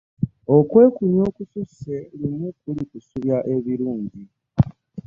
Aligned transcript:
Okwekunya 0.55 1.21
okususse 1.29 1.95
lumu 2.19 2.47
kulikusubya 2.59 3.37
ebirungi. 3.55 4.23